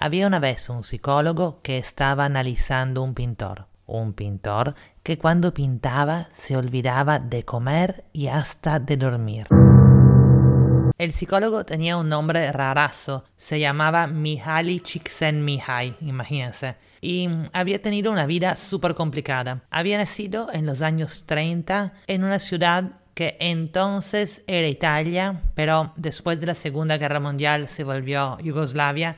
Había 0.00 0.28
una 0.28 0.38
vez 0.38 0.68
un 0.68 0.84
psicólogo 0.84 1.60
que 1.60 1.76
estaba 1.76 2.24
analizando 2.24 3.02
un 3.02 3.14
pintor. 3.14 3.66
Un 3.84 4.12
pintor 4.12 4.76
que 5.02 5.18
cuando 5.18 5.52
pintaba 5.52 6.28
se 6.32 6.56
olvidaba 6.56 7.18
de 7.18 7.44
comer 7.44 8.04
y 8.12 8.28
hasta 8.28 8.78
de 8.78 8.96
dormir. 8.96 9.48
El 10.98 11.12
psicólogo 11.12 11.64
tenía 11.64 11.96
un 11.96 12.08
nombre 12.08 12.52
rarazo, 12.52 13.24
se 13.36 13.58
llamaba 13.58 14.06
Mihaly 14.06 14.80
Csikszentmihalyi, 14.80 15.96
imagínense, 16.02 16.76
y 17.00 17.28
había 17.52 17.82
tenido 17.82 18.12
una 18.12 18.26
vida 18.26 18.54
súper 18.54 18.94
complicada. 18.94 19.62
Había 19.68 19.98
nacido 19.98 20.48
en 20.52 20.64
los 20.64 20.80
años 20.80 21.24
30 21.26 21.92
en 22.06 22.22
una 22.22 22.38
ciudad 22.38 23.00
que 23.14 23.36
entonces 23.40 24.42
era 24.46 24.68
Italia, 24.68 25.42
pero 25.56 25.92
después 25.96 26.38
de 26.38 26.46
la 26.46 26.54
Segunda 26.54 26.98
Guerra 26.98 27.18
Mundial 27.18 27.66
se 27.66 27.82
volvió 27.82 28.38
Yugoslavia 28.38 29.16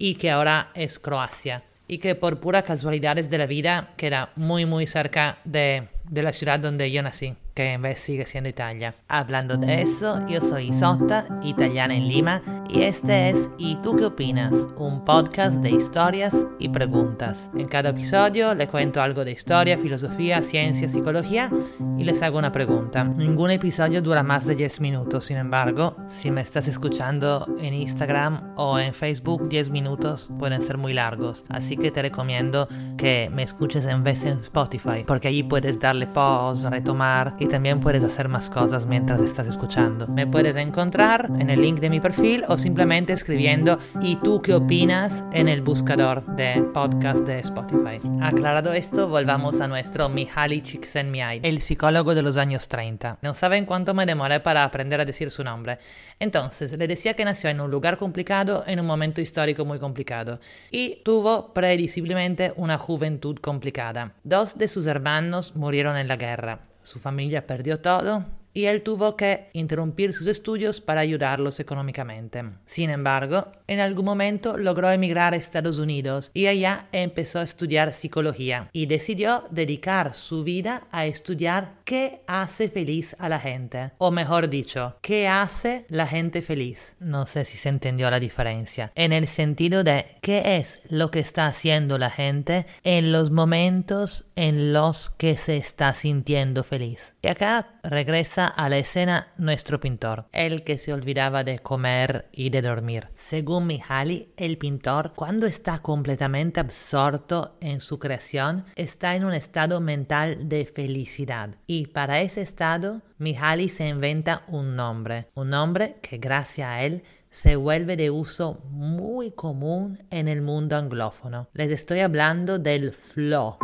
y 0.00 0.14
que 0.14 0.30
ahora 0.30 0.70
es 0.74 0.98
Croacia. 0.98 1.62
Y 1.86 1.98
que 1.98 2.14
por 2.14 2.40
pura 2.40 2.62
casualidades 2.62 3.30
de 3.30 3.38
la 3.38 3.46
vida 3.46 3.90
queda 3.96 4.30
muy 4.34 4.64
muy 4.64 4.86
cerca 4.86 5.38
de, 5.44 5.88
de 6.10 6.22
la 6.24 6.32
ciudad 6.32 6.58
donde 6.58 6.90
yo 6.90 7.02
nací 7.02 7.36
que 7.54 7.72
en 7.72 7.82
vez 7.82 8.00
sigue 8.00 8.26
siendo 8.26 8.48
Italia. 8.48 8.94
Hablando 9.08 9.56
de 9.56 9.82
eso, 9.82 10.26
yo 10.28 10.40
soy 10.40 10.68
Isotta, 10.68 11.26
italiana 11.42 11.94
en 11.94 12.08
Lima, 12.08 12.42
y 12.68 12.82
este 12.82 13.30
es 13.30 13.50
¿Y 13.58 13.76
tú 13.76 13.96
qué 13.96 14.04
opinas? 14.04 14.54
Un 14.76 15.04
podcast 15.04 15.56
de 15.56 15.70
historias 15.70 16.34
y 16.58 16.68
preguntas. 16.68 17.50
En 17.56 17.68
cada 17.68 17.90
episodio 17.90 18.54
le 18.54 18.68
cuento 18.68 19.02
algo 19.02 19.24
de 19.24 19.32
historia, 19.32 19.76
filosofía, 19.76 20.42
ciencia, 20.42 20.88
psicología 20.88 21.50
y 21.98 22.04
les 22.04 22.22
hago 22.22 22.38
una 22.38 22.52
pregunta. 22.52 23.04
Ningún 23.04 23.50
episodio 23.50 24.00
dura 24.00 24.22
más 24.22 24.46
de 24.46 24.54
10 24.54 24.80
minutos, 24.80 25.26
sin 25.26 25.36
embargo, 25.36 25.96
si 26.08 26.30
me 26.30 26.40
estás 26.40 26.68
escuchando 26.68 27.46
en 27.60 27.74
Instagram 27.74 28.54
o 28.56 28.78
en 28.78 28.94
Facebook, 28.94 29.48
10 29.48 29.70
minutos 29.70 30.30
pueden 30.38 30.62
ser 30.62 30.78
muy 30.78 30.94
largos, 30.94 31.44
así 31.48 31.76
que 31.76 31.90
te 31.90 32.02
recomiendo 32.02 32.68
que 32.96 33.30
me 33.32 33.42
escuches 33.42 33.84
en 33.86 34.04
vez 34.04 34.24
en 34.24 34.38
Spotify, 34.38 35.04
porque 35.06 35.28
allí 35.28 35.42
puedes 35.42 35.78
darle 35.78 35.99
pause, 36.06 36.64
retomar 36.64 37.34
y 37.38 37.46
también 37.46 37.80
puedes 37.80 38.02
hacer 38.02 38.28
más 38.28 38.50
cosas 38.50 38.86
mientras 38.86 39.20
estás 39.20 39.46
escuchando. 39.46 40.06
Me 40.08 40.26
puedes 40.26 40.56
encontrar 40.56 41.30
en 41.38 41.50
el 41.50 41.62
link 41.62 41.80
de 41.80 41.90
mi 41.90 42.00
perfil 42.00 42.44
o 42.48 42.58
simplemente 42.58 43.12
escribiendo 43.12 43.78
¿y 44.00 44.16
tú 44.16 44.40
qué 44.42 44.54
opinas? 44.54 45.24
en 45.32 45.48
el 45.48 45.62
buscador 45.62 46.24
de 46.36 46.62
podcast 46.74 47.20
de 47.26 47.38
Spotify. 47.40 48.00
Aclarado 48.20 48.72
esto, 48.72 49.08
volvamos 49.08 49.60
a 49.60 49.68
nuestro 49.68 50.08
Mihaly 50.08 50.62
Csikszentmihalyi, 50.62 51.40
el 51.42 51.60
psicólogo 51.60 52.14
de 52.14 52.22
los 52.22 52.36
años 52.36 52.68
30. 52.68 53.18
No 53.22 53.34
saben 53.34 53.66
cuánto 53.66 53.94
me 53.94 54.06
demoré 54.06 54.40
para 54.40 54.64
aprender 54.64 55.00
a 55.00 55.04
decir 55.04 55.30
su 55.30 55.44
nombre. 55.44 55.78
Entonces, 56.18 56.76
le 56.76 56.88
decía 56.88 57.14
que 57.14 57.24
nació 57.24 57.50
en 57.50 57.60
un 57.60 57.70
lugar 57.70 57.96
complicado 57.98 58.64
en 58.66 58.80
un 58.80 58.86
momento 58.86 59.20
histórico 59.20 59.64
muy 59.64 59.78
complicado 59.78 60.40
y 60.70 60.96
tuvo 61.04 61.52
previsiblemente 61.52 62.52
una 62.56 62.78
juventud 62.78 63.36
complicada. 63.38 64.14
Dos 64.24 64.58
de 64.58 64.68
sus 64.68 64.86
hermanos 64.86 65.56
murieron 65.56 65.89
en 65.98 66.08
la 66.08 66.16
guerra. 66.16 66.60
Su 66.82 66.98
familia 66.98 67.46
perdió 67.46 67.80
todo 67.80 68.39
y 68.52 68.66
él 68.66 68.82
tuvo 68.82 69.16
que 69.16 69.50
interrumpir 69.52 70.12
sus 70.12 70.26
estudios 70.26 70.80
para 70.80 71.00
ayudarlos 71.00 71.60
económicamente. 71.60 72.44
Sin 72.66 72.90
embargo, 72.90 73.52
en 73.66 73.80
algún 73.80 74.04
momento 74.04 74.56
logró 74.56 74.90
emigrar 74.90 75.32
a 75.32 75.36
Estados 75.36 75.78
Unidos 75.78 76.30
y 76.34 76.46
allá 76.46 76.88
empezó 76.92 77.38
a 77.38 77.44
estudiar 77.44 77.92
psicología 77.92 78.68
y 78.72 78.86
decidió 78.86 79.44
dedicar 79.50 80.14
su 80.14 80.44
vida 80.44 80.84
a 80.90 81.06
estudiar 81.06 81.74
qué 81.84 82.22
hace 82.26 82.68
feliz 82.68 83.16
a 83.18 83.28
la 83.28 83.40
gente, 83.40 83.92
o 83.98 84.10
mejor 84.10 84.48
dicho, 84.48 84.96
qué 85.00 85.28
hace 85.28 85.84
la 85.88 86.06
gente 86.06 86.42
feliz. 86.42 86.94
No 86.98 87.26
sé 87.26 87.44
si 87.44 87.56
se 87.56 87.68
entendió 87.68 88.10
la 88.10 88.20
diferencia, 88.20 88.92
en 88.94 89.12
el 89.12 89.26
sentido 89.26 89.84
de 89.84 90.06
qué 90.20 90.58
es 90.58 90.80
lo 90.88 91.10
que 91.10 91.20
está 91.20 91.46
haciendo 91.46 91.98
la 91.98 92.10
gente 92.10 92.66
en 92.84 93.12
los 93.12 93.30
momentos 93.30 94.26
en 94.36 94.72
los 94.72 95.10
que 95.10 95.36
se 95.36 95.56
está 95.56 95.92
sintiendo 95.94 96.64
feliz. 96.64 97.14
Y 97.22 97.28
acá 97.28 97.68
regresa 97.82 98.39
a 98.46 98.68
la 98.68 98.78
escena 98.78 99.28
nuestro 99.36 99.80
pintor, 99.80 100.26
el 100.32 100.64
que 100.64 100.78
se 100.78 100.92
olvidaba 100.92 101.44
de 101.44 101.58
comer 101.58 102.28
y 102.32 102.50
de 102.50 102.62
dormir. 102.62 103.08
Según 103.14 103.66
Mihaly, 103.66 104.32
el 104.36 104.58
pintor, 104.58 105.12
cuando 105.14 105.46
está 105.46 105.80
completamente 105.80 106.60
absorto 106.60 107.56
en 107.60 107.80
su 107.80 107.98
creación, 107.98 108.64
está 108.76 109.16
en 109.16 109.24
un 109.24 109.34
estado 109.34 109.80
mental 109.80 110.48
de 110.48 110.66
felicidad. 110.66 111.56
Y 111.66 111.86
para 111.86 112.20
ese 112.20 112.42
estado, 112.42 113.02
Mihaly 113.18 113.68
se 113.68 113.88
inventa 113.88 114.44
un 114.48 114.76
nombre, 114.76 115.28
un 115.34 115.50
nombre 115.50 115.96
que 116.02 116.18
gracias 116.18 116.68
a 116.68 116.82
él 116.82 117.02
se 117.30 117.56
vuelve 117.56 117.96
de 117.96 118.10
uso 118.10 118.60
muy 118.70 119.30
común 119.30 119.98
en 120.10 120.26
el 120.28 120.42
mundo 120.42 120.76
anglófono. 120.76 121.48
Les 121.52 121.70
estoy 121.70 122.00
hablando 122.00 122.58
del 122.58 122.92
flow. 122.92 123.56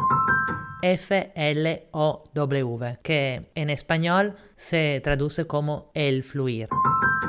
F-L-O-W, 0.82 2.68
que 3.02 3.50
en 3.54 3.70
español 3.70 4.36
se 4.56 5.00
traduce 5.02 5.46
como 5.46 5.90
el 5.94 6.22
fluir 6.22 6.68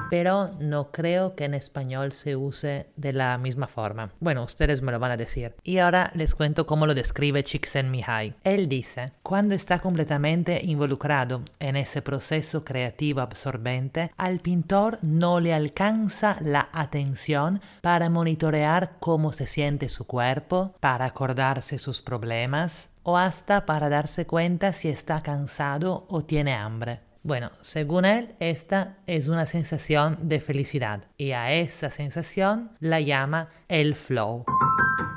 pero 0.09 0.49
no 0.59 0.91
creo 0.91 1.35
que 1.35 1.45
en 1.45 1.53
español 1.53 2.13
se 2.13 2.35
use 2.35 2.87
de 2.95 3.13
la 3.13 3.37
misma 3.37 3.67
forma. 3.67 4.11
Bueno, 4.19 4.43
ustedes 4.43 4.81
me 4.81 4.91
lo 4.91 4.99
van 4.99 5.11
a 5.11 5.17
decir. 5.17 5.55
Y 5.63 5.77
ahora 5.79 6.11
les 6.15 6.35
cuento 6.35 6.65
cómo 6.65 6.85
lo 6.85 6.95
describe 6.95 7.43
Csikszentmihalyi. 7.43 8.35
Él 8.43 8.69
dice, 8.69 9.13
cuando 9.23 9.55
está 9.55 9.79
completamente 9.79 10.61
involucrado 10.63 11.41
en 11.59 11.75
ese 11.75 12.01
proceso 12.01 12.63
creativo 12.63 13.21
absorbente, 13.21 14.11
al 14.17 14.39
pintor 14.39 14.99
no 15.01 15.39
le 15.39 15.53
alcanza 15.53 16.37
la 16.41 16.69
atención 16.71 17.61
para 17.81 18.09
monitorear 18.09 18.93
cómo 18.99 19.33
se 19.33 19.47
siente 19.47 19.89
su 19.89 20.05
cuerpo, 20.05 20.75
para 20.79 21.05
acordarse 21.05 21.77
sus 21.77 22.01
problemas 22.01 22.89
o 23.09 23.15
hasta 23.15 23.65
para 23.65 23.87
darse 23.87 24.27
cuenta 24.27 24.73
si 24.73 24.89
está 24.89 25.21
cansado 25.21 26.05
o 26.09 26.25
tiene 26.25 26.53
hambre. 26.53 26.99
Bueno, 27.23 27.51
según 27.61 28.03
él, 28.03 28.35
esta 28.41 28.97
es 29.07 29.29
una 29.29 29.45
sensación 29.45 30.27
de 30.27 30.41
felicidad 30.41 31.05
y 31.17 31.31
a 31.31 31.53
esa 31.53 31.89
sensación 31.89 32.71
la 32.81 32.99
llama 32.99 33.47
el 33.69 33.95
flow. 33.95 34.43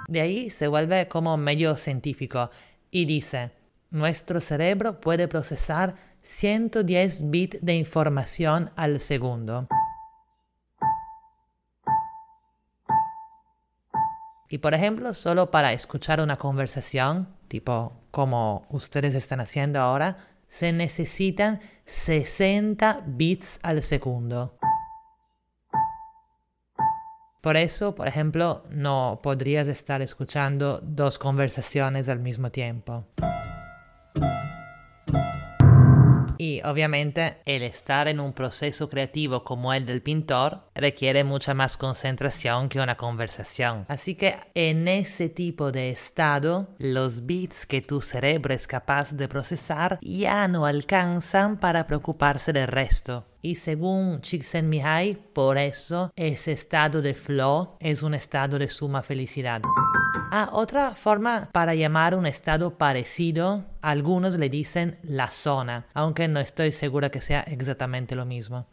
De 0.06 0.20
ahí 0.20 0.50
se 0.50 0.68
vuelve 0.68 1.08
como 1.08 1.36
medio 1.36 1.76
científico 1.76 2.50
y 2.92 3.06
dice, 3.06 3.50
nuestro 3.90 4.40
cerebro 4.40 5.00
puede 5.00 5.26
procesar 5.26 5.96
110 6.22 7.28
bits 7.28 7.58
de 7.60 7.74
información 7.74 8.70
al 8.76 9.00
segundo. 9.00 9.66
Y 14.52 14.58
por 14.58 14.74
ejemplo, 14.74 15.14
solo 15.14 15.52
para 15.52 15.72
escuchar 15.72 16.20
una 16.20 16.36
conversación, 16.36 17.28
tipo 17.46 17.92
como 18.10 18.66
ustedes 18.68 19.14
están 19.14 19.38
haciendo 19.38 19.78
ahora, 19.78 20.16
se 20.48 20.72
necesitan 20.72 21.60
60 21.84 23.04
bits 23.06 23.60
al 23.62 23.84
segundo. 23.84 24.58
Por 27.40 27.56
eso, 27.56 27.94
por 27.94 28.08
ejemplo, 28.08 28.64
no 28.70 29.20
podrías 29.22 29.68
estar 29.68 30.02
escuchando 30.02 30.80
dos 30.82 31.16
conversaciones 31.16 32.08
al 32.08 32.18
mismo 32.18 32.50
tiempo. 32.50 33.06
Y 36.40 36.62
obviamente 36.64 37.36
el 37.44 37.62
estar 37.62 38.08
en 38.08 38.18
un 38.18 38.32
proceso 38.32 38.88
creativo 38.88 39.44
como 39.44 39.74
el 39.74 39.84
del 39.84 40.00
pintor 40.00 40.62
requiere 40.74 41.22
mucha 41.22 41.52
más 41.52 41.76
concentración 41.76 42.70
que 42.70 42.80
una 42.80 42.96
conversación. 42.96 43.84
Así 43.88 44.14
que 44.14 44.36
en 44.54 44.88
ese 44.88 45.28
tipo 45.28 45.70
de 45.70 45.90
estado, 45.90 46.70
los 46.78 47.26
bits 47.26 47.66
que 47.66 47.82
tu 47.82 48.00
cerebro 48.00 48.54
es 48.54 48.66
capaz 48.66 49.12
de 49.12 49.28
procesar 49.28 49.98
ya 50.00 50.48
no 50.48 50.64
alcanzan 50.64 51.58
para 51.58 51.84
preocuparse 51.84 52.54
del 52.54 52.68
resto. 52.68 53.26
Y 53.42 53.56
según 53.56 54.22
Csikszentmihalyi, 54.22 55.18
por 55.34 55.58
eso 55.58 56.10
ese 56.16 56.52
estado 56.52 57.02
de 57.02 57.12
flow 57.12 57.76
es 57.80 58.02
un 58.02 58.14
estado 58.14 58.58
de 58.58 58.68
suma 58.68 59.02
felicidad. 59.02 59.60
Ah, 60.32 60.48
otra 60.52 60.94
forma 60.94 61.48
para 61.50 61.74
llamar 61.74 62.14
un 62.14 62.24
estado 62.24 62.78
parecido, 62.78 63.64
algunos 63.82 64.36
le 64.36 64.48
dicen 64.48 64.96
la 65.02 65.28
zona, 65.28 65.86
aunque 65.92 66.28
no 66.28 66.38
estoy 66.38 66.70
segura 66.70 67.10
que 67.10 67.20
sea 67.20 67.40
exactamente 67.40 68.14
lo 68.14 68.24
mismo. 68.24 68.68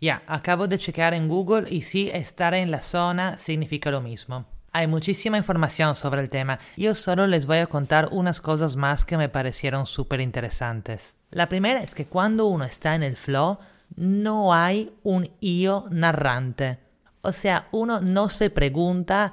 Ya, 0.00 0.22
acabo 0.26 0.68
de 0.68 0.78
chequear 0.78 1.12
en 1.12 1.28
Google 1.28 1.66
y 1.68 1.82
sí, 1.82 2.10
estar 2.14 2.54
en 2.54 2.70
la 2.70 2.80
zona 2.80 3.36
significa 3.36 3.90
lo 3.90 4.00
mismo. 4.00 4.46
Hay 4.72 4.86
muchísima 4.86 5.36
información 5.36 5.96
sobre 5.96 6.22
el 6.22 6.30
tema, 6.30 6.58
yo 6.78 6.94
solo 6.94 7.26
les 7.26 7.46
voy 7.46 7.58
a 7.58 7.66
contar 7.66 8.08
unas 8.10 8.40
cosas 8.40 8.74
más 8.74 9.04
que 9.04 9.18
me 9.18 9.28
parecieron 9.28 9.86
súper 9.86 10.22
interesantes. 10.22 11.14
La 11.30 11.50
primera 11.50 11.82
es 11.82 11.94
que 11.94 12.06
cuando 12.06 12.46
uno 12.46 12.64
está 12.64 12.94
en 12.94 13.02
el 13.02 13.18
flow, 13.18 13.58
no 13.96 14.54
hay 14.54 14.94
un 15.02 15.28
yo 15.42 15.84
narrante. 15.90 16.78
O 17.20 17.32
sea, 17.32 17.68
uno 17.70 18.00
no 18.00 18.28
se 18.30 18.50
pregunta 18.50 19.32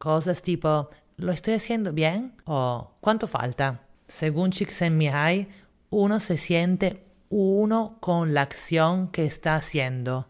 Cosas 0.00 0.40
tipo, 0.40 0.88
¿lo 1.18 1.30
estoy 1.30 1.52
haciendo 1.52 1.92
bien? 1.92 2.32
o 2.46 2.96
¿cuánto 3.02 3.26
falta? 3.26 3.82
Según 4.08 4.50
Csikszentmihalyi, 4.50 5.46
uno 5.90 6.20
se 6.20 6.38
siente 6.38 7.04
uno 7.28 7.98
con 8.00 8.32
la 8.32 8.40
acción 8.40 9.08
que 9.08 9.26
está 9.26 9.56
haciendo. 9.56 10.26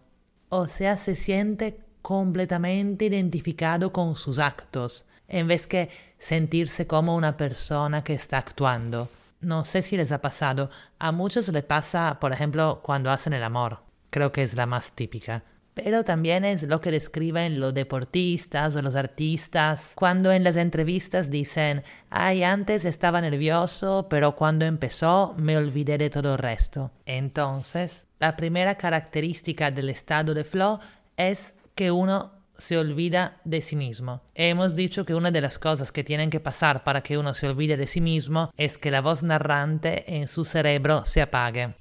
O 0.48 0.66
sea, 0.66 0.96
se 0.96 1.14
siente 1.14 1.78
completamente 2.02 3.04
identificado 3.04 3.92
con 3.92 4.16
sus 4.16 4.40
actos, 4.40 5.06
en 5.28 5.46
vez 5.46 5.68
que 5.68 5.88
sentirse 6.18 6.88
como 6.88 7.14
una 7.14 7.36
persona 7.36 8.02
que 8.02 8.14
está 8.14 8.38
actuando. 8.38 9.08
No 9.40 9.64
sé 9.64 9.82
si 9.82 9.96
les 9.96 10.10
ha 10.10 10.20
pasado, 10.20 10.68
a 10.98 11.12
muchos 11.12 11.46
les 11.46 11.62
pasa, 11.62 12.18
por 12.20 12.32
ejemplo, 12.32 12.80
cuando 12.82 13.08
hacen 13.08 13.34
el 13.34 13.44
amor. 13.44 13.78
Creo 14.10 14.32
que 14.32 14.42
es 14.42 14.54
la 14.54 14.66
más 14.66 14.90
típica. 14.90 15.44
Pero 15.74 16.04
también 16.04 16.44
es 16.44 16.64
lo 16.64 16.80
que 16.80 16.90
describen 16.90 17.60
los 17.60 17.72
deportistas 17.74 18.74
o 18.76 18.82
los 18.82 18.96
artistas 18.96 19.92
cuando 19.94 20.32
en 20.32 20.44
las 20.44 20.56
entrevistas 20.56 21.30
dicen, 21.30 21.82
ay, 22.10 22.42
antes 22.42 22.84
estaba 22.84 23.20
nervioso, 23.20 24.06
pero 24.10 24.36
cuando 24.36 24.64
empezó 24.64 25.34
me 25.38 25.56
olvidé 25.56 25.96
de 25.96 26.10
todo 26.10 26.32
el 26.32 26.38
resto. 26.38 26.90
Entonces, 27.06 28.04
la 28.18 28.36
primera 28.36 28.74
característica 28.74 29.70
del 29.70 29.88
estado 29.90 30.34
de 30.34 30.44
flow 30.44 30.78
es 31.16 31.54
que 31.74 31.90
uno 31.90 32.32
se 32.60 32.76
olvida 32.76 33.38
de 33.44 33.62
sí 33.62 33.74
mismo. 33.74 34.20
Hemos 34.34 34.76
dicho 34.76 35.04
que 35.04 35.14
una 35.14 35.30
de 35.30 35.40
las 35.40 35.58
cosas 35.58 35.92
que 35.92 36.04
tienen 36.04 36.30
que 36.30 36.40
pasar 36.40 36.84
para 36.84 37.02
que 37.02 37.16
uno 37.16 37.32
se 37.32 37.48
olvide 37.48 37.76
de 37.76 37.86
sí 37.86 38.00
mismo 38.00 38.50
es 38.56 38.76
que 38.76 38.90
la 38.90 39.00
voz 39.00 39.22
narrante 39.22 40.16
en 40.16 40.28
su 40.28 40.44
cerebro 40.44 41.04
se 41.06 41.22
apague. 41.22 41.74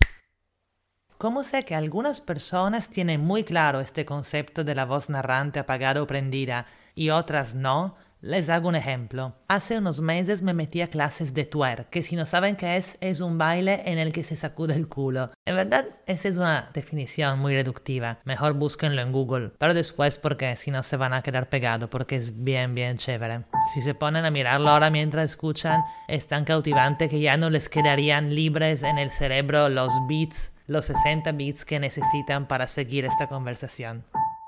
¿Cómo 1.20 1.44
sé 1.44 1.64
que 1.64 1.76
algunas 1.76 2.22
personas 2.22 2.88
tienen 2.88 3.20
muy 3.20 3.44
claro 3.44 3.82
este 3.82 4.06
concepto 4.06 4.64
de 4.64 4.74
la 4.74 4.86
voz 4.86 5.10
narrante 5.10 5.60
apagada 5.60 6.02
o 6.02 6.08
prendida 6.08 6.66
y 6.96 7.10
otras 7.10 7.56
no? 7.56 7.98
Les 8.22 8.48
hago 8.48 8.70
un 8.70 8.76
ejemplo. 8.76 9.32
Hace 9.50 9.80
unos 9.80 10.00
meses 10.00 10.42
me 10.42 10.54
metí 10.54 10.80
a 10.80 10.90
clases 10.90 11.34
de 11.34 11.44
twerk, 11.44 11.90
que 11.90 12.04
si 12.04 12.16
no 12.16 12.26
saben 12.26 12.56
qué 12.56 12.78
es, 12.78 12.98
es 13.02 13.20
un 13.20 13.38
baile 13.38 13.82
en 13.86 13.98
el 13.98 14.14
que 14.14 14.24
se 14.24 14.38
sacude 14.38 14.76
el 14.76 14.88
culo. 14.88 15.32
En 15.46 15.58
verdad, 15.58 15.88
esa 16.06 16.30
es 16.30 16.38
una 16.38 16.70
definición 16.74 17.38
muy 17.40 17.54
reductiva. 17.54 18.20
Mejor 18.24 18.54
búsquenlo 18.54 19.02
en 19.02 19.12
Google. 19.12 19.52
Pero 19.58 19.74
después 19.74 20.18
porque 20.18 20.56
si 20.56 20.72
no 20.72 20.84
se 20.84 20.96
van 20.96 21.12
a 21.12 21.22
quedar 21.22 21.50
pegados 21.50 21.90
porque 21.90 22.16
es 22.16 22.46
bien, 22.46 22.76
bien 22.76 22.98
chévere. 22.98 23.44
Si 23.74 23.82
se 23.82 23.94
ponen 23.94 24.24
a 24.24 24.32
mirarlo 24.32 24.70
ahora 24.70 24.90
mientras 24.90 25.32
escuchan, 25.32 25.82
es 26.08 26.28
tan 26.28 26.46
cautivante 26.46 27.10
que 27.10 27.20
ya 27.20 27.36
no 27.36 27.50
les 27.50 27.68
quedarían 27.68 28.34
libres 28.34 28.84
en 28.84 28.98
el 28.98 29.12
cerebro 29.12 29.68
los 29.68 29.92
beats, 30.08 30.54
los 30.70 30.86
60 30.86 31.32
beats 31.32 31.66
que 31.66 31.80
necesitan 31.80 32.48
para 32.48 32.68
seguir 32.68 33.04
esta 33.04 33.28
conversación. 33.28 34.06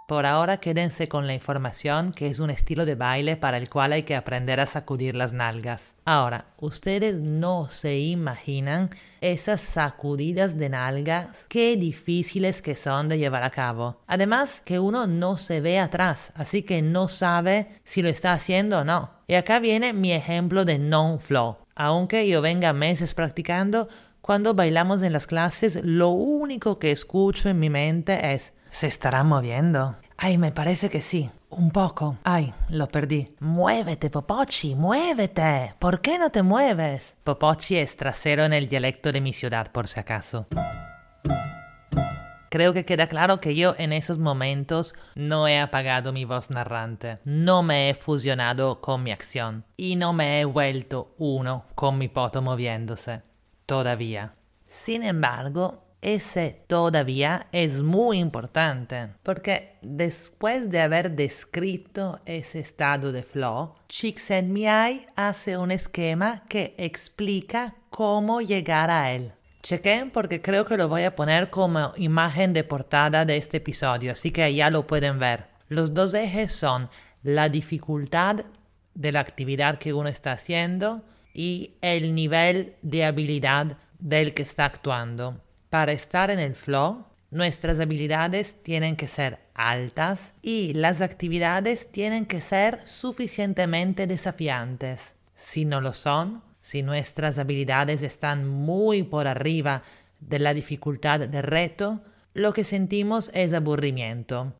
Por 0.07 0.25
ahora 0.25 0.57
quédense 0.57 1.07
con 1.07 1.25
la 1.25 1.33
información 1.33 2.11
que 2.11 2.27
es 2.27 2.39
un 2.39 2.49
estilo 2.49 2.85
de 2.85 2.95
baile 2.95 3.37
para 3.37 3.57
el 3.57 3.69
cual 3.69 3.93
hay 3.93 4.03
que 4.03 4.15
aprender 4.15 4.59
a 4.59 4.65
sacudir 4.65 5.15
las 5.15 5.33
nalgas. 5.33 5.95
Ahora, 6.05 6.45
ustedes 6.57 7.15
no 7.21 7.67
se 7.69 7.97
imaginan 7.97 8.91
esas 9.21 9.61
sacudidas 9.61 10.57
de 10.57 10.69
nalgas, 10.69 11.45
qué 11.47 11.75
difíciles 11.75 12.61
que 12.61 12.75
son 12.75 13.09
de 13.09 13.17
llevar 13.17 13.43
a 13.43 13.51
cabo. 13.51 14.01
Además 14.05 14.61
que 14.63 14.79
uno 14.79 15.07
no 15.07 15.37
se 15.37 15.59
ve 15.59 15.79
atrás, 15.79 16.33
así 16.35 16.61
que 16.61 16.81
no 16.81 17.07
sabe 17.07 17.79
si 17.83 18.01
lo 18.01 18.09
está 18.09 18.33
haciendo 18.33 18.79
o 18.79 18.83
no. 18.83 19.11
Y 19.27 19.35
acá 19.35 19.59
viene 19.59 19.93
mi 19.93 20.11
ejemplo 20.11 20.65
de 20.65 20.77
non-flow. 20.77 21.57
Aunque 21.73 22.27
yo 22.27 22.41
venga 22.41 22.73
meses 22.73 23.13
practicando, 23.13 23.87
cuando 24.21 24.53
bailamos 24.53 25.01
en 25.01 25.13
las 25.13 25.25
clases, 25.25 25.79
lo 25.83 26.09
único 26.09 26.77
que 26.77 26.91
escucho 26.91 27.49
en 27.49 27.59
mi 27.59 27.69
mente 27.69 28.33
es 28.33 28.53
se 28.69 28.87
estará 28.87 29.23
moviendo. 29.23 29.95
Ay, 30.15 30.37
me 30.37 30.51
parece 30.51 30.89
que 30.89 31.01
sí. 31.01 31.29
Un 31.49 31.71
poco. 31.71 32.17
Ay, 32.23 32.53
lo 32.69 32.87
perdí. 32.87 33.27
Muévete, 33.39 34.09
Popochi, 34.09 34.75
muévete. 34.75 35.73
¿Por 35.79 35.99
qué 35.99 36.17
no 36.17 36.29
te 36.29 36.43
mueves? 36.43 37.15
Popochi 37.23 37.77
es 37.77 37.97
trasero 37.97 38.45
en 38.45 38.53
el 38.53 38.69
dialecto 38.69 39.11
de 39.11 39.19
mi 39.19 39.33
ciudad, 39.33 39.71
por 39.71 39.87
si 39.87 39.99
acaso. 39.99 40.47
Creo 42.49 42.73
que 42.73 42.85
queda 42.85 43.07
claro 43.07 43.39
que 43.39 43.55
yo 43.55 43.75
en 43.77 43.91
esos 43.91 44.17
momentos 44.17 44.93
no 45.15 45.47
he 45.47 45.59
apagado 45.59 46.13
mi 46.13 46.25
voz 46.25 46.49
narrante, 46.49 47.17
no 47.23 47.63
me 47.63 47.89
he 47.89 47.93
fusionado 47.95 48.81
con 48.81 49.03
mi 49.03 49.11
acción 49.11 49.65
y 49.77 49.95
no 49.95 50.11
me 50.11 50.41
he 50.41 50.45
vuelto 50.45 51.15
uno 51.17 51.65
con 51.75 51.97
mi 51.97 52.09
poto 52.09 52.41
moviéndose. 52.41 53.21
Todavía. 53.71 54.33
Sin 54.67 55.01
embargo, 55.01 55.85
ese 56.01 56.61
todavía 56.67 57.47
es 57.53 57.81
muy 57.81 58.17
importante, 58.17 59.11
porque 59.23 59.77
después 59.81 60.69
de 60.69 60.81
haber 60.81 61.11
descrito 61.11 62.19
ese 62.25 62.59
estado 62.59 63.13
de 63.13 63.23
flow, 63.23 63.75
Csikszentmihalyi 63.87 65.05
hace 65.15 65.57
un 65.57 65.71
esquema 65.71 66.43
que 66.49 66.75
explica 66.77 67.75
cómo 67.89 68.41
llegar 68.41 68.91
a 68.91 69.13
él. 69.13 69.31
Chequen 69.63 70.11
porque 70.11 70.41
creo 70.41 70.65
que 70.65 70.75
lo 70.75 70.89
voy 70.89 71.03
a 71.03 71.15
poner 71.15 71.49
como 71.49 71.93
imagen 71.95 72.51
de 72.51 72.65
portada 72.65 73.23
de 73.23 73.37
este 73.37 73.57
episodio, 73.57 74.11
así 74.11 74.31
que 74.31 74.53
ya 74.53 74.69
lo 74.69 74.85
pueden 74.85 75.17
ver. 75.17 75.45
Los 75.69 75.93
dos 75.93 76.13
ejes 76.13 76.51
son 76.51 76.89
la 77.23 77.47
dificultad 77.47 78.43
de 78.95 79.11
la 79.13 79.21
actividad 79.21 79.79
que 79.79 79.93
uno 79.93 80.09
está 80.09 80.33
haciendo 80.33 81.05
y 81.33 81.75
el 81.81 82.15
nivel 82.15 82.75
de 82.81 83.05
habilidad 83.05 83.77
del 83.99 84.33
que 84.33 84.43
está 84.43 84.65
actuando. 84.65 85.41
Para 85.69 85.91
estar 85.91 86.31
en 86.31 86.39
el 86.39 86.55
flow, 86.55 87.05
nuestras 87.29 87.79
habilidades 87.79 88.61
tienen 88.61 88.95
que 88.95 89.07
ser 89.07 89.39
altas 89.53 90.33
y 90.41 90.73
las 90.73 91.01
actividades 91.01 91.91
tienen 91.91 92.25
que 92.25 92.41
ser 92.41 92.81
suficientemente 92.85 94.05
desafiantes. 94.05 95.13
Si 95.33 95.63
no 95.63 95.79
lo 95.79 95.93
son, 95.93 96.43
si 96.61 96.83
nuestras 96.83 97.39
habilidades 97.39 98.03
están 98.03 98.47
muy 98.47 99.03
por 99.03 99.27
arriba 99.27 99.81
de 100.19 100.39
la 100.39 100.53
dificultad 100.53 101.21
del 101.21 101.43
reto, 101.43 102.01
lo 102.33 102.53
que 102.53 102.63
sentimos 102.63 103.31
es 103.33 103.53
aburrimiento. 103.53 104.53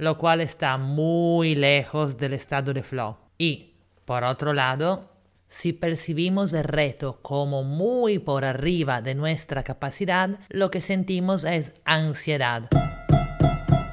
Lo 0.00 0.16
cual 0.16 0.40
está 0.40 0.78
muy 0.78 1.54
lejos 1.54 2.16
del 2.16 2.32
estado 2.32 2.72
de 2.72 2.82
flow. 2.82 3.18
Y, 3.36 3.74
por 4.06 4.24
otro 4.24 4.54
lado, 4.54 5.10
si 5.46 5.74
percibimos 5.74 6.54
el 6.54 6.64
reto 6.64 7.18
como 7.20 7.64
muy 7.64 8.18
por 8.18 8.46
arriba 8.46 9.02
de 9.02 9.14
nuestra 9.14 9.62
capacidad, 9.62 10.30
lo 10.48 10.70
que 10.70 10.80
sentimos 10.80 11.44
es 11.44 11.72
ansiedad, 11.84 12.70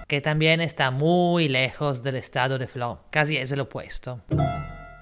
que 0.08 0.22
también 0.22 0.62
está 0.62 0.92
muy 0.92 1.50
lejos 1.50 2.02
del 2.04 2.16
estado 2.16 2.58
de 2.58 2.68
flow, 2.68 3.00
casi 3.10 3.36
es 3.36 3.52
el 3.52 3.60
opuesto. 3.60 4.22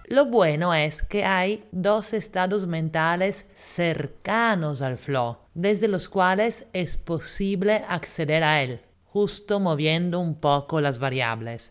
Lo 0.08 0.26
bueno 0.26 0.74
es 0.74 1.04
que 1.04 1.24
hay 1.24 1.66
dos 1.72 2.14
estados 2.14 2.66
mentales 2.66 3.46
cercanos 3.54 4.82
al 4.82 4.98
flow, 4.98 5.38
desde 5.54 5.88
los 5.88 6.10
cuales 6.10 6.66
es 6.74 6.98
posible 6.98 7.84
acceder 7.88 8.44
a 8.44 8.64
él 8.64 8.82
justo 9.16 9.62
moviendo 9.62 10.20
un 10.20 10.42
poco 10.42 10.82
las 10.82 11.00
variables. 11.00 11.70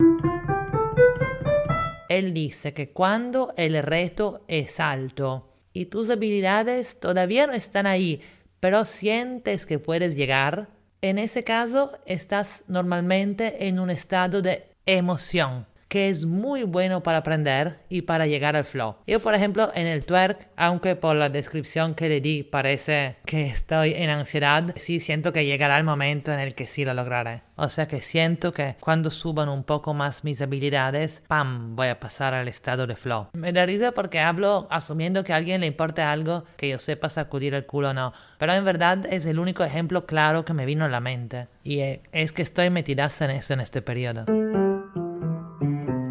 Él 2.09 2.33
dice 2.33 2.73
que 2.73 2.89
cuando 2.89 3.53
el 3.55 3.83
reto 3.83 4.43
es 4.47 4.79
alto 4.79 5.53
y 5.71 5.85
tus 5.85 6.09
habilidades 6.09 6.99
todavía 6.99 7.45
no 7.45 7.53
están 7.53 7.85
ahí, 7.85 8.19
pero 8.59 8.83
sientes 8.83 9.67
que 9.67 9.77
puedes 9.77 10.15
llegar, 10.15 10.69
en 11.01 11.19
ese 11.19 11.43
caso 11.43 11.91
estás 12.07 12.63
normalmente 12.67 13.67
en 13.67 13.79
un 13.79 13.91
estado 13.91 14.41
de 14.41 14.67
emoción 14.87 15.67
que 15.87 16.09
es 16.09 16.25
muy 16.25 16.63
bueno 16.63 17.03
para 17.03 17.19
aprender 17.19 17.79
y 17.89 18.01
para 18.03 18.27
llegar 18.27 18.55
al 18.55 18.65
flow. 18.65 18.95
Yo, 19.07 19.19
por 19.19 19.35
ejemplo, 19.35 19.71
en 19.75 19.87
el 19.87 20.05
twerk, 20.05 20.49
aunque 20.55 20.95
por 20.95 21.15
la 21.15 21.29
descripción 21.29 21.95
que 21.95 22.09
le 22.09 22.21
di 22.21 22.43
parece 22.43 23.17
que 23.25 23.47
estoy 23.47 23.93
en 23.93 24.09
ansiedad, 24.09 24.73
sí 24.77 24.99
siento 24.99 25.31
que 25.31 25.45
llegará 25.45 25.77
el 25.77 25.83
momento 25.83 26.33
en 26.33 26.39
el 26.39 26.55
que 26.55 26.67
sí 26.67 26.85
lo 26.85 26.93
lograré. 26.93 27.43
O 27.57 27.69
sea 27.69 27.87
que 27.87 28.01
siento 28.01 28.53
que 28.53 28.75
cuando 28.79 29.09
suban 29.09 29.47
un 29.47 29.63
poco 29.63 29.93
más 29.93 30.23
mis 30.23 30.41
habilidades, 30.41 31.23
¡pam! 31.27 31.75
voy 31.75 31.87
a 31.87 31.99
pasar 31.99 32.33
al 32.33 32.47
estado 32.47 32.85
de 32.85 32.95
flow. 32.95 33.29
Me 33.33 33.53
da 33.53 33.65
risa 33.65 33.93
porque 33.93 34.19
hablo 34.19 34.67
asumiendo 34.69 35.23
que 35.23 35.31
a 35.31 35.37
alguien 35.37 35.61
le 35.61 35.67
importa 35.67 36.11
algo 36.11 36.43
que 36.57 36.69
yo 36.69 36.79
sepa 36.79 37.09
sacudir 37.09 37.53
el 37.53 37.65
culo 37.65 37.91
o 37.91 37.93
no. 37.93 38.11
Pero 38.37 38.53
en 38.53 38.65
verdad 38.65 39.05
es 39.09 39.25
el 39.25 39.39
único 39.39 39.63
ejemplo 39.63 40.05
claro 40.05 40.43
que 40.43 40.53
me 40.53 40.65
vino 40.65 40.83
a 40.83 40.89
la 40.89 40.99
mente. 40.99 41.47
Y 41.63 41.79
es 42.11 42.31
que 42.33 42.41
estoy 42.41 42.69
metidaza 42.69 43.25
en 43.25 43.31
eso 43.31 43.53
en 43.53 43.61
este 43.61 43.81
periodo. 43.81 44.25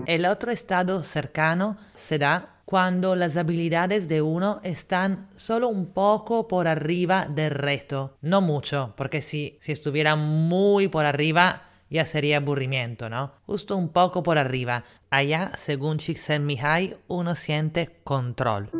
El 0.06 0.26
otro 0.26 0.52
estado 0.52 1.02
cercano 1.02 1.78
se 1.94 2.18
da 2.18 2.56
cuando 2.66 3.16
las 3.16 3.36
habilidades 3.36 4.08
de 4.08 4.20
uno 4.20 4.60
están 4.62 5.28
solo 5.36 5.68
un 5.68 5.86
poco 5.86 6.46
por 6.48 6.68
arriba 6.68 7.26
del 7.28 7.50
reto. 7.50 8.16
No 8.20 8.40
mucho, 8.40 8.92
porque 8.96 9.22
si, 9.22 9.56
si 9.60 9.72
estuviera 9.72 10.16
muy 10.16 10.88
por 10.88 11.06
arriba 11.06 11.62
ya 11.88 12.04
sería 12.06 12.38
aburrimiento, 12.38 13.08
¿no? 13.08 13.32
Justo 13.46 13.76
un 13.76 13.88
poco 13.90 14.22
por 14.22 14.36
arriba. 14.36 14.84
Allá, 15.10 15.52
según 15.54 15.98
Csikszentmihalyi, 15.98 16.96
uno 17.08 17.34
siente 17.34 18.00
control. 18.02 18.70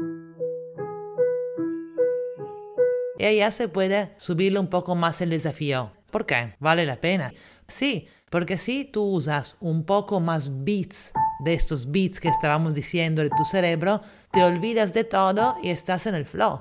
Y 3.18 3.24
allá 3.24 3.50
se 3.50 3.68
puede 3.68 4.12
subirle 4.16 4.58
un 4.58 4.68
poco 4.68 4.94
más 4.96 5.20
el 5.20 5.30
desafío. 5.30 5.92
¿Por 6.10 6.26
qué? 6.26 6.56
Vale 6.58 6.84
la 6.84 6.96
pena. 6.96 7.32
Sí, 7.68 8.08
porque 8.34 8.58
si 8.58 8.84
tú 8.84 9.04
usas 9.04 9.56
un 9.60 9.84
poco 9.84 10.18
más 10.18 10.64
bits 10.64 11.12
de 11.38 11.54
estos 11.54 11.92
bits 11.92 12.18
que 12.18 12.26
estábamos 12.26 12.74
diciendo 12.74 13.22
de 13.22 13.30
tu 13.30 13.44
cerebro, 13.44 14.00
te 14.32 14.42
olvidas 14.42 14.92
de 14.92 15.04
todo 15.04 15.56
y 15.62 15.70
estás 15.70 16.08
en 16.08 16.16
el 16.16 16.26
flow. 16.26 16.60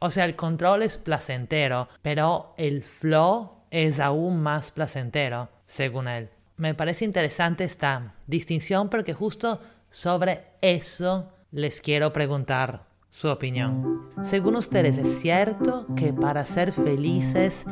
O 0.00 0.10
sea, 0.10 0.26
el 0.26 0.36
control 0.36 0.82
es 0.82 0.98
placentero, 0.98 1.88
pero 2.02 2.52
el 2.58 2.82
flow 2.82 3.52
es 3.70 3.98
aún 3.98 4.42
más 4.42 4.70
placentero, 4.70 5.48
según 5.64 6.08
él. 6.08 6.28
Me 6.58 6.74
parece 6.74 7.06
interesante 7.06 7.64
esta 7.64 8.12
distinción 8.26 8.90
porque 8.90 9.14
justo 9.14 9.62
sobre 9.88 10.44
eso 10.60 11.32
les 11.52 11.80
quiero 11.80 12.12
preguntar 12.12 12.84
su 13.14 13.28
opinión. 13.28 14.10
Según 14.22 14.56
ustedes, 14.56 14.98
¿es 14.98 15.20
cierto 15.20 15.86
que 15.94 16.12
para 16.12 16.44
ser 16.44 16.72
felices 16.72 17.64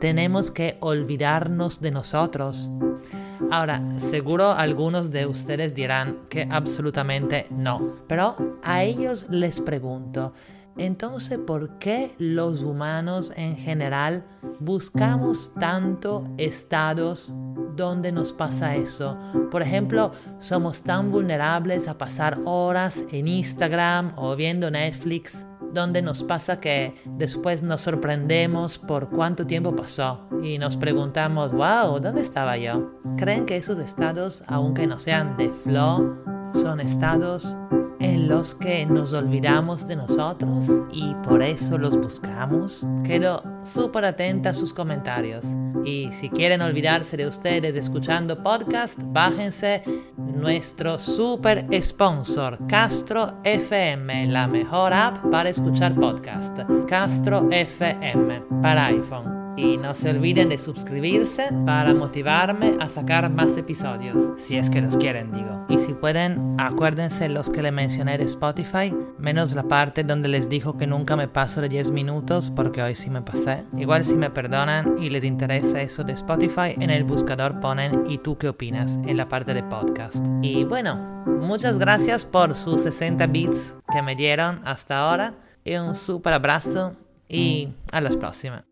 tenemos 0.00 0.50
que 0.50 0.76
olvidarnos 0.80 1.80
de 1.80 1.92
nosotros? 1.92 2.68
Ahora, 3.48 3.80
seguro 3.98 4.50
algunos 4.50 5.12
de 5.12 5.26
ustedes 5.26 5.72
dirán 5.72 6.26
que 6.28 6.48
absolutamente 6.50 7.46
no, 7.50 7.94
pero 8.08 8.58
a 8.64 8.82
ellos 8.82 9.28
les 9.30 9.60
pregunto, 9.60 10.32
entonces, 10.78 11.38
¿por 11.38 11.78
qué 11.78 12.14
los 12.18 12.62
humanos 12.62 13.32
en 13.36 13.56
general 13.56 14.24
buscamos 14.60 15.52
tanto 15.58 16.28
estados 16.38 17.32
donde 17.74 18.12
nos 18.12 18.32
pasa 18.32 18.76
eso? 18.76 19.18
Por 19.50 19.62
ejemplo, 19.62 20.12
somos 20.38 20.82
tan 20.82 21.10
vulnerables 21.10 21.88
a 21.88 21.98
pasar 21.98 22.38
horas 22.44 23.02
en 23.10 23.26
Instagram 23.26 24.12
o 24.16 24.36
viendo 24.36 24.70
Netflix, 24.70 25.44
donde 25.72 26.00
nos 26.00 26.22
pasa 26.22 26.60
que 26.60 26.94
después 27.04 27.62
nos 27.62 27.80
sorprendemos 27.80 28.78
por 28.78 29.10
cuánto 29.10 29.46
tiempo 29.46 29.74
pasó 29.74 30.28
y 30.42 30.58
nos 30.58 30.76
preguntamos, 30.76 31.52
wow, 31.52 31.98
¿dónde 32.00 32.22
estaba 32.22 32.56
yo? 32.56 32.92
¿Creen 33.16 33.46
que 33.46 33.56
esos 33.56 33.78
estados, 33.78 34.44
aunque 34.46 34.86
no 34.86 34.98
sean 34.98 35.36
de 35.36 35.50
flow, 35.50 36.16
son 36.54 36.80
estados 36.80 37.56
en 38.00 38.28
los 38.28 38.54
que 38.54 38.86
nos 38.86 39.12
olvidamos 39.12 39.86
de 39.86 39.96
nosotros 39.96 40.66
y 40.92 41.14
por 41.24 41.42
eso 41.42 41.78
los 41.78 41.96
buscamos. 41.96 42.86
Quedo 43.04 43.42
súper 43.64 44.04
atenta 44.04 44.50
a 44.50 44.54
sus 44.54 44.72
comentarios. 44.72 45.44
Y 45.84 46.10
si 46.12 46.28
quieren 46.28 46.62
olvidarse 46.62 47.16
de 47.16 47.26
ustedes 47.26 47.76
escuchando 47.76 48.42
podcast, 48.42 48.98
bájense 49.04 49.82
nuestro 50.16 50.98
super 50.98 51.66
sponsor, 51.82 52.58
Castro 52.68 53.34
FM, 53.44 54.28
la 54.28 54.46
mejor 54.46 54.92
app 54.92 55.30
para 55.30 55.48
escuchar 55.48 55.94
podcast. 55.94 56.58
Castro 56.88 57.48
FM 57.50 58.42
para 58.62 58.86
iPhone. 58.86 59.37
Y 59.58 59.76
no 59.76 59.92
se 59.92 60.10
olviden 60.10 60.48
de 60.50 60.56
suscribirse 60.56 61.48
para 61.66 61.92
motivarme 61.92 62.76
a 62.78 62.88
sacar 62.88 63.28
más 63.28 63.56
episodios, 63.56 64.22
si 64.36 64.56
es 64.56 64.70
que 64.70 64.80
los 64.80 64.96
quieren, 64.96 65.32
digo. 65.32 65.66
Y 65.68 65.78
si 65.78 65.94
pueden, 65.94 66.54
acuérdense 66.58 67.28
los 67.28 67.50
que 67.50 67.60
le 67.60 67.72
mencioné 67.72 68.18
de 68.18 68.24
Spotify, 68.24 68.94
menos 69.18 69.54
la 69.54 69.64
parte 69.64 70.04
donde 70.04 70.28
les 70.28 70.48
dijo 70.48 70.78
que 70.78 70.86
nunca 70.86 71.16
me 71.16 71.26
paso 71.26 71.60
de 71.60 71.68
10 71.68 71.90
minutos 71.90 72.52
porque 72.54 72.82
hoy 72.82 72.94
sí 72.94 73.10
me 73.10 73.20
pasé. 73.20 73.64
Igual 73.76 74.04
si 74.04 74.14
me 74.16 74.30
perdonan 74.30 74.94
y 75.02 75.10
les 75.10 75.24
interesa 75.24 75.82
eso 75.82 76.04
de 76.04 76.12
Spotify, 76.12 76.76
en 76.78 76.90
el 76.90 77.02
buscador 77.02 77.58
ponen 77.58 78.04
¿y 78.08 78.18
tú 78.18 78.38
qué 78.38 78.48
opinas? 78.48 79.00
en 79.08 79.16
la 79.16 79.28
parte 79.28 79.54
de 79.54 79.64
podcast. 79.64 80.24
Y 80.40 80.62
bueno, 80.62 81.24
muchas 81.26 81.80
gracias 81.80 82.24
por 82.24 82.54
sus 82.54 82.82
60 82.82 83.26
bits 83.26 83.74
que 83.90 84.02
me 84.02 84.14
dieron 84.14 84.60
hasta 84.64 85.00
ahora 85.00 85.34
y 85.64 85.74
un 85.74 85.96
super 85.96 86.32
abrazo 86.32 86.94
y 87.28 87.70
a 87.90 88.00
la 88.00 88.10
próxima. 88.10 88.64